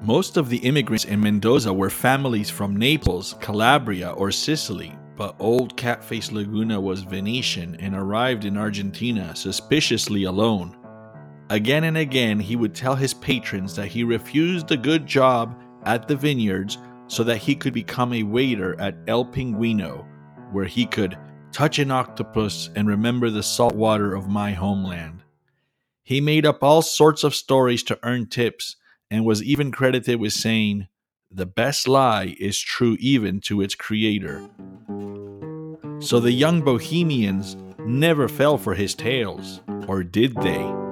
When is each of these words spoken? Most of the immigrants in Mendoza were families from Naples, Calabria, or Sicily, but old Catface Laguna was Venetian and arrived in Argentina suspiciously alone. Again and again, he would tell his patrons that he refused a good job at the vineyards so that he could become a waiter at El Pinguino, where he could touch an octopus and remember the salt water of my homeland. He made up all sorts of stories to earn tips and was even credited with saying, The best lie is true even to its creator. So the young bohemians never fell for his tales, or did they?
Most 0.00 0.36
of 0.36 0.48
the 0.48 0.58
immigrants 0.58 1.04
in 1.04 1.20
Mendoza 1.20 1.72
were 1.72 1.90
families 1.90 2.48
from 2.48 2.76
Naples, 2.76 3.34
Calabria, 3.40 4.10
or 4.12 4.30
Sicily, 4.30 4.96
but 5.16 5.34
old 5.40 5.76
Catface 5.76 6.30
Laguna 6.30 6.80
was 6.80 7.02
Venetian 7.02 7.74
and 7.80 7.96
arrived 7.96 8.44
in 8.44 8.56
Argentina 8.56 9.34
suspiciously 9.34 10.22
alone. 10.22 10.76
Again 11.50 11.82
and 11.84 11.96
again, 11.96 12.38
he 12.38 12.54
would 12.54 12.76
tell 12.76 12.94
his 12.94 13.12
patrons 13.12 13.74
that 13.74 13.88
he 13.88 14.04
refused 14.04 14.70
a 14.70 14.76
good 14.76 15.04
job 15.04 15.60
at 15.82 16.06
the 16.06 16.14
vineyards 16.14 16.78
so 17.08 17.24
that 17.24 17.38
he 17.38 17.56
could 17.56 17.74
become 17.74 18.12
a 18.12 18.22
waiter 18.22 18.80
at 18.80 18.96
El 19.08 19.24
Pinguino, 19.24 20.06
where 20.52 20.66
he 20.66 20.86
could 20.86 21.18
touch 21.50 21.80
an 21.80 21.90
octopus 21.90 22.70
and 22.76 22.86
remember 22.86 23.30
the 23.30 23.42
salt 23.42 23.74
water 23.74 24.14
of 24.14 24.28
my 24.28 24.52
homeland. 24.52 25.24
He 26.04 26.20
made 26.20 26.46
up 26.46 26.62
all 26.62 26.82
sorts 26.82 27.24
of 27.24 27.34
stories 27.34 27.82
to 27.84 27.98
earn 28.04 28.26
tips 28.26 28.76
and 29.10 29.24
was 29.24 29.42
even 29.42 29.70
credited 29.70 30.20
with 30.20 30.32
saying, 30.32 30.88
The 31.30 31.46
best 31.46 31.88
lie 31.88 32.36
is 32.38 32.58
true 32.58 32.96
even 33.00 33.40
to 33.42 33.60
its 33.60 33.74
creator. 33.74 34.48
So 36.00 36.20
the 36.20 36.32
young 36.32 36.62
bohemians 36.62 37.56
never 37.80 38.28
fell 38.28 38.58
for 38.58 38.74
his 38.74 38.94
tales, 38.94 39.60
or 39.86 40.02
did 40.02 40.34
they? 40.36 40.87